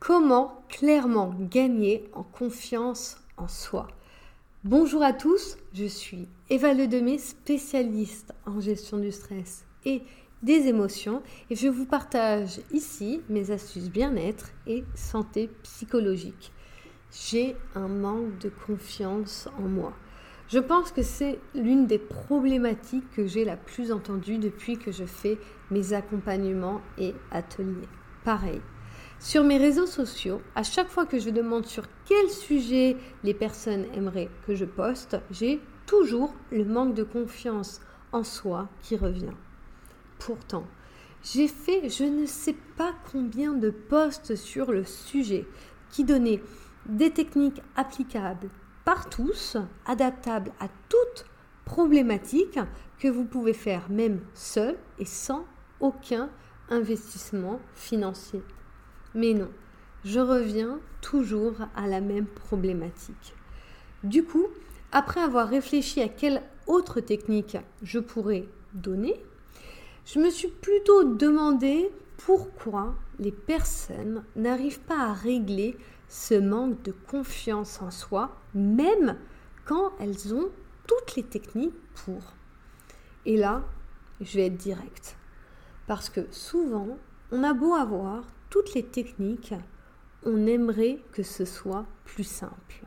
[0.00, 3.86] Comment clairement gagner en confiance en soi
[4.64, 10.00] Bonjour à tous, je suis Eva Ledemé, spécialiste en gestion du stress et
[10.42, 16.50] des émotions et je vous partage ici mes astuces bien-être et santé psychologique.
[17.12, 19.92] J'ai un manque de confiance en moi.
[20.48, 25.04] Je pense que c'est l'une des problématiques que j'ai la plus entendue depuis que je
[25.04, 25.36] fais
[25.70, 27.88] mes accompagnements et ateliers.
[28.24, 28.62] Pareil.
[29.22, 33.84] Sur mes réseaux sociaux, à chaque fois que je demande sur quel sujet les personnes
[33.94, 37.82] aimeraient que je poste, j'ai toujours le manque de confiance
[38.12, 39.34] en soi qui revient.
[40.18, 40.64] Pourtant,
[41.22, 45.46] j'ai fait je ne sais pas combien de posts sur le sujet
[45.90, 46.42] qui donnaient
[46.86, 48.48] des techniques applicables
[48.86, 51.26] par tous, adaptable à toute
[51.66, 52.58] problématique
[52.98, 55.44] que vous pouvez faire même seul et sans
[55.78, 56.30] aucun
[56.70, 58.42] investissement financier.
[59.14, 59.48] Mais non,
[60.04, 63.34] je reviens toujours à la même problématique.
[64.04, 64.46] Du coup,
[64.92, 69.22] après avoir réfléchi à quelle autre technique je pourrais donner,
[70.06, 75.76] je me suis plutôt demandé pourquoi les personnes n'arrivent pas à régler
[76.08, 79.16] ce manque de confiance en soi, même
[79.64, 80.48] quand elles ont
[80.86, 81.74] toutes les techniques
[82.04, 82.34] pour.
[83.26, 83.62] Et là,
[84.20, 85.16] je vais être directe.
[85.86, 86.98] Parce que souvent,
[87.30, 89.54] on a beau avoir toutes les techniques,
[90.26, 92.84] on aimerait que ce soit plus simple.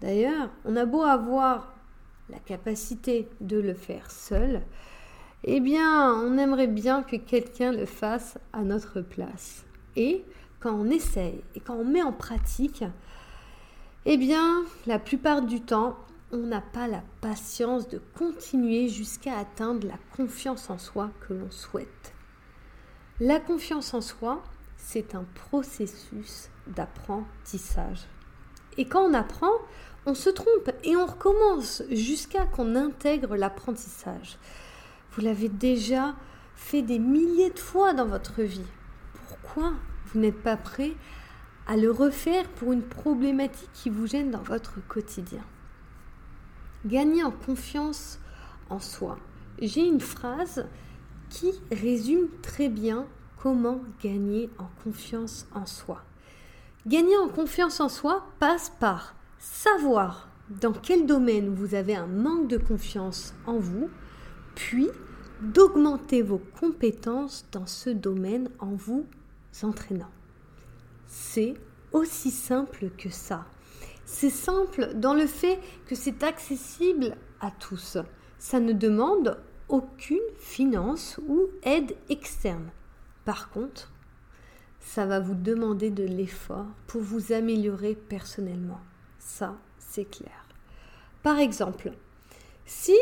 [0.00, 1.74] D'ailleurs, on a beau avoir
[2.30, 4.62] la capacité de le faire seul,
[5.44, 9.64] eh bien, on aimerait bien que quelqu'un le fasse à notre place.
[9.94, 10.24] Et
[10.58, 12.84] quand on essaye et quand on met en pratique,
[14.06, 15.98] eh bien, la plupart du temps,
[16.32, 21.50] on n'a pas la patience de continuer jusqu'à atteindre la confiance en soi que l'on
[21.50, 22.14] souhaite.
[23.20, 24.42] La confiance en soi,
[24.84, 28.06] c'est un processus d'apprentissage.
[28.76, 29.52] Et quand on apprend,
[30.04, 34.38] on se trompe et on recommence jusqu'à qu'on intègre l'apprentissage.
[35.12, 36.14] Vous l'avez déjà
[36.54, 38.66] fait des milliers de fois dans votre vie.
[39.26, 39.72] Pourquoi
[40.06, 40.92] vous n'êtes pas prêt
[41.66, 45.44] à le refaire pour une problématique qui vous gêne dans votre quotidien?
[46.84, 48.18] Gagner en confiance
[48.68, 49.18] en soi.
[49.60, 50.66] J'ai une phrase
[51.30, 53.06] qui résume très bien
[53.44, 56.02] comment gagner en confiance en soi.
[56.86, 62.48] Gagner en confiance en soi passe par savoir dans quel domaine vous avez un manque
[62.48, 63.90] de confiance en vous,
[64.54, 64.88] puis
[65.42, 69.04] d'augmenter vos compétences dans ce domaine en vous
[69.62, 70.10] entraînant.
[71.06, 71.52] C'est
[71.92, 73.44] aussi simple que ça.
[74.06, 77.98] C'est simple dans le fait que c'est accessible à tous.
[78.38, 79.38] Ça ne demande
[79.68, 82.70] aucune finance ou aide externe.
[83.24, 83.90] Par contre,
[84.80, 88.80] ça va vous demander de l'effort pour vous améliorer personnellement.
[89.18, 90.46] Ça, c'est clair.
[91.22, 91.92] Par exemple,
[92.66, 92.96] si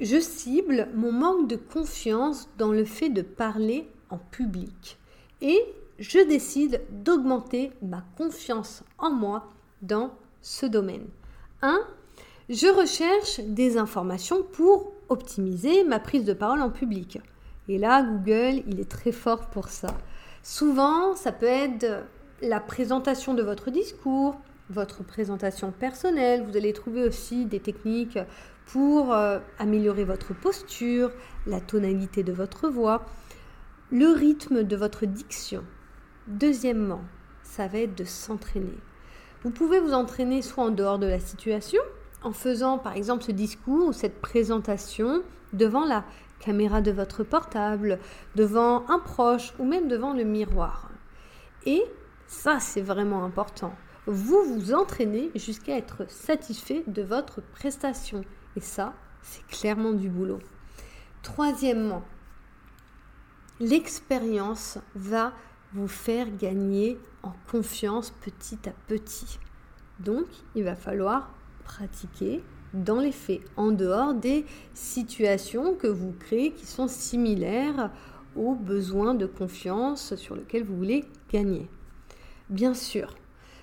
[0.00, 4.98] je cible mon manque de confiance dans le fait de parler en public,
[5.40, 5.60] et
[5.98, 11.06] je décide d'augmenter ma confiance en moi dans ce domaine.
[11.62, 11.80] 1.
[12.48, 17.18] Je recherche des informations pour optimiser ma prise de parole en public.
[17.68, 19.96] Et là, Google, il est très fort pour ça.
[20.42, 22.04] Souvent, ça peut être
[22.40, 24.36] la présentation de votre discours,
[24.68, 26.42] votre présentation personnelle.
[26.42, 28.18] Vous allez trouver aussi des techniques
[28.66, 31.10] pour euh, améliorer votre posture,
[31.46, 33.04] la tonalité de votre voix
[33.92, 35.62] le rythme de votre diction.
[36.26, 37.02] Deuxièmement,
[37.42, 38.78] ça va être de s'entraîner.
[39.44, 41.82] Vous pouvez vous entraîner soit en dehors de la situation,
[42.22, 46.06] en faisant par exemple ce discours ou cette présentation devant la
[46.42, 47.98] caméra de votre portable,
[48.34, 50.90] devant un proche ou même devant le miroir.
[51.64, 51.82] Et
[52.26, 53.74] ça, c'est vraiment important.
[54.06, 58.22] Vous vous entraînez jusqu'à être satisfait de votre prestation.
[58.56, 60.40] Et ça, c'est clairement du boulot.
[61.22, 62.02] Troisièmement,
[63.60, 65.32] l'expérience va
[65.72, 69.38] vous faire gagner en confiance petit à petit.
[70.00, 71.30] Donc, il va falloir
[71.64, 72.42] pratiquer
[72.74, 77.90] dans les faits, en dehors des situations que vous créez qui sont similaires
[78.36, 81.68] aux besoins de confiance sur lesquels vous voulez gagner.
[82.48, 83.14] Bien sûr,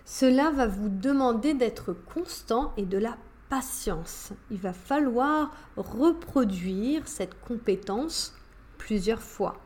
[0.06, 3.18] cela va vous demander d'être constant et de la
[3.50, 4.32] patience.
[4.52, 8.36] Il va falloir reproduire cette compétence
[8.78, 9.60] plusieurs fois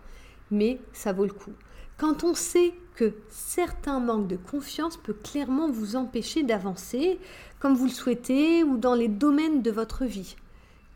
[0.54, 1.54] mais ça vaut le coup.
[1.98, 7.20] Quand on sait que certains manques de confiance peut clairement vous empêcher d'avancer
[7.60, 10.36] comme vous le souhaitez ou dans les domaines de votre vie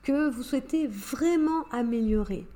[0.04, 2.48] que vous souhaitez vraiment améliorer.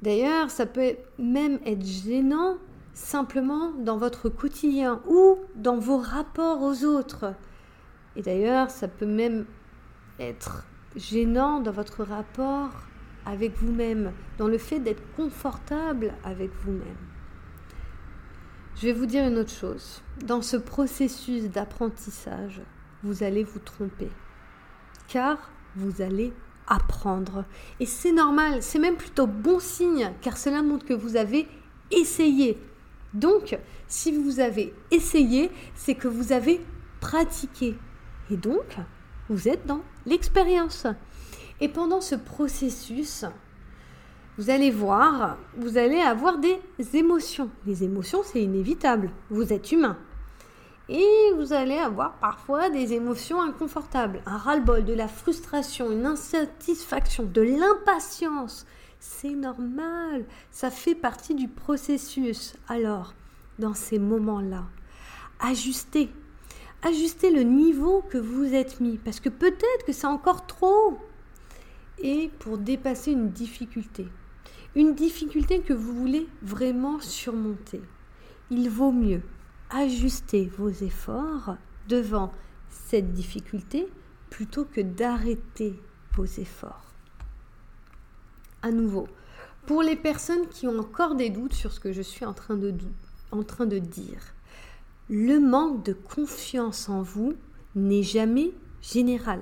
[0.00, 2.56] D'ailleurs, ça peut même être gênant
[2.94, 7.34] simplement dans votre quotidien ou dans vos rapports aux autres.
[8.14, 9.44] Et d'ailleurs, ça peut même
[10.20, 10.64] être
[10.94, 12.70] gênant dans votre rapport
[13.26, 17.11] avec vous-même, dans le fait d'être confortable avec vous-même.
[18.76, 20.02] Je vais vous dire une autre chose.
[20.24, 22.62] Dans ce processus d'apprentissage,
[23.02, 24.08] vous allez vous tromper.
[25.08, 26.32] Car vous allez
[26.66, 27.44] apprendre.
[27.80, 31.48] Et c'est normal, c'est même plutôt bon signe, car cela montre que vous avez
[31.90, 32.58] essayé.
[33.14, 33.58] Donc,
[33.88, 36.60] si vous avez essayé, c'est que vous avez
[37.00, 37.76] pratiqué.
[38.30, 38.78] Et donc,
[39.28, 40.86] vous êtes dans l'expérience.
[41.60, 43.24] Et pendant ce processus,
[44.38, 46.58] vous allez voir, vous allez avoir des
[46.94, 47.50] émotions.
[47.66, 49.10] Les émotions, c'est inévitable.
[49.28, 49.98] Vous êtes humain.
[50.88, 57.24] Et vous allez avoir parfois des émotions inconfortables, un ras-le-bol, de la frustration, une insatisfaction,
[57.24, 58.66] de l'impatience.
[58.98, 62.54] C'est normal, ça fait partie du processus.
[62.68, 63.14] Alors,
[63.58, 64.64] dans ces moments-là,
[65.40, 66.10] ajustez.
[66.82, 70.98] Ajustez le niveau que vous êtes mis, parce que peut-être que c'est encore trop.
[71.98, 74.08] Et pour dépasser une difficulté,
[74.74, 77.82] une difficulté que vous voulez vraiment surmonter,
[78.50, 79.22] il vaut mieux
[79.70, 81.56] ajuster vos efforts
[81.88, 82.32] devant
[82.68, 83.88] cette difficulté
[84.30, 85.78] plutôt que d'arrêter
[86.14, 86.92] vos efforts.
[88.62, 89.08] À nouveau,
[89.66, 92.56] pour les personnes qui ont encore des doutes sur ce que je suis en train
[92.56, 92.74] de,
[93.30, 94.34] en train de dire,
[95.08, 97.34] le manque de confiance en vous
[97.74, 99.40] n'est jamais général.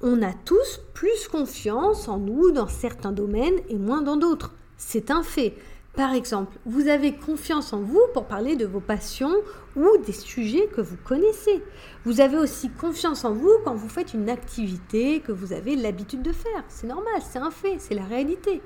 [0.00, 4.54] On a tous plus confiance en nous dans certains domaines et moins dans d'autres.
[4.76, 5.56] C'est un fait.
[5.96, 9.34] Par exemple, vous avez confiance en vous pour parler de vos passions
[9.74, 11.64] ou des sujets que vous connaissez.
[12.04, 16.22] Vous avez aussi confiance en vous quand vous faites une activité que vous avez l'habitude
[16.22, 16.62] de faire.
[16.68, 18.62] C'est normal, c'est un fait, c'est la réalité.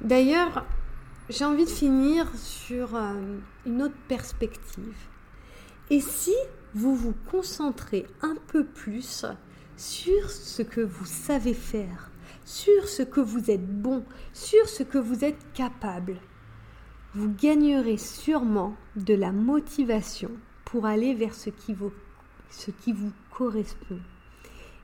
[0.00, 0.64] D'ailleurs,
[1.28, 3.12] j'ai envie de finir sur euh,
[3.66, 4.96] une autre perspective.
[5.90, 6.34] Et si
[6.72, 9.26] vous vous concentrez un peu plus
[9.80, 12.10] sur ce que vous savez faire,
[12.44, 14.04] sur ce que vous êtes bon,
[14.34, 16.18] sur ce que vous êtes capable,
[17.14, 20.30] vous gagnerez sûrement de la motivation
[20.66, 21.92] pour aller vers ce qui vous,
[23.30, 23.98] correspond.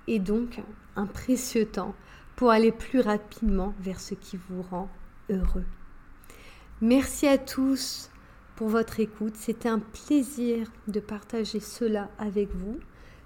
[0.06, 0.62] Et donc
[0.96, 1.94] un précieux temps
[2.34, 4.88] pour aller plus rapidement vers ce qui vous rend
[5.28, 5.66] heureux.
[6.81, 8.10] Merci à tous
[8.54, 9.37] pour votre écoute.
[9.37, 12.78] C'était un plaisir de partager cela avec vous.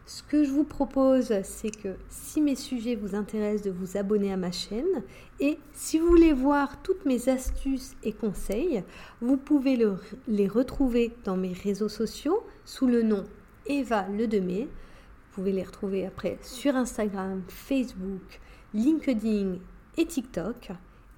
[0.07, 4.33] Ce que je vous propose, c'est que si mes sujets vous intéressent, de vous abonner
[4.33, 5.05] à ma chaîne.
[5.39, 8.83] Et si vous voulez voir toutes mes astuces et conseils,
[9.21, 9.79] vous pouvez
[10.27, 13.25] les retrouver dans mes réseaux sociaux sous le nom
[13.67, 14.65] Eva Ledemé.
[14.65, 18.41] Vous pouvez les retrouver après sur Instagram, Facebook,
[18.75, 19.59] LinkedIn
[19.97, 20.71] et TikTok.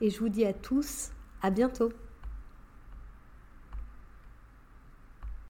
[0.03, 1.91] Et je vous dis à tous à bientôt.